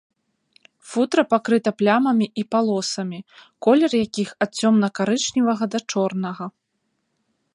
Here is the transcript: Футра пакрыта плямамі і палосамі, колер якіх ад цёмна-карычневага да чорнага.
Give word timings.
Футра 0.91 1.23
пакрыта 1.33 1.71
плямамі 1.81 2.27
і 2.43 2.45
палосамі, 2.55 3.19
колер 3.67 3.91
якіх 4.05 4.29
ад 4.45 4.51
цёмна-карычневага 4.61 5.65
да 5.75 5.79
чорнага. 5.93 6.45